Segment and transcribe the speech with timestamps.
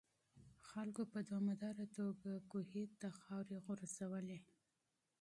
[0.69, 4.39] خلکو په دوامداره توګه کوهي ته خاورې غورځولې.